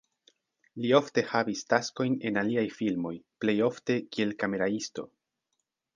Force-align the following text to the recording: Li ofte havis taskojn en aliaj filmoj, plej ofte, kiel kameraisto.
Li 0.85 0.93
ofte 0.99 1.23
havis 1.33 1.61
taskojn 1.73 2.17
en 2.29 2.41
aliaj 2.43 2.65
filmoj, 2.79 3.15
plej 3.45 3.57
ofte, 3.69 3.99
kiel 4.17 4.37
kameraisto. 4.45 5.07